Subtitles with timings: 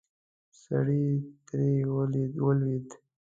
[0.63, 1.05] سړی
[1.47, 1.71] ترې
[2.43, 2.87] ولوېد.